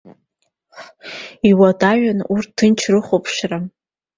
Иуадаҩын 1.49 2.19
урҭ 2.33 2.49
ҭынч 2.57 2.79
рыхәаԥшра. 2.93 3.57